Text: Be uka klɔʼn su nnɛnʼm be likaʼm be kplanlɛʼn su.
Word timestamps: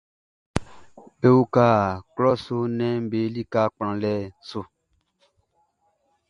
Be 1.19 1.27
uka 1.41 1.65
klɔʼn 2.15 2.41
su 2.43 2.57
nnɛnʼm 2.67 3.01
be 3.11 3.19
likaʼm 3.35 3.67
be 3.69 3.73
kplanlɛʼn 3.75 4.31
su. 4.49 4.59